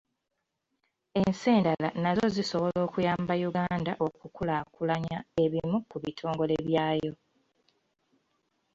Ensi 1.19 1.47
endala 1.57 1.87
nazo 2.03 2.25
zisobola 2.35 2.79
okuyamba 2.87 3.33
Uganda 3.49 3.91
okukulaakulanya 4.07 5.17
ebimu 5.43 5.77
ku 5.89 5.97
bitongole 6.03 6.55
byayo. 6.67 7.13